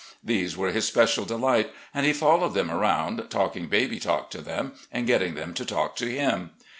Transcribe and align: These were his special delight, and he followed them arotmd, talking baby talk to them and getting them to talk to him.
These 0.23 0.57
were 0.57 0.71
his 0.71 0.87
special 0.87 1.25
delight, 1.25 1.69
and 1.93 2.07
he 2.07 2.11
followed 2.11 2.55
them 2.55 2.69
arotmd, 2.69 3.29
talking 3.29 3.67
baby 3.67 3.99
talk 3.99 4.31
to 4.31 4.41
them 4.41 4.71
and 4.91 5.05
getting 5.05 5.35
them 5.35 5.53
to 5.53 5.63
talk 5.63 5.95
to 5.97 6.09
him. 6.11 6.49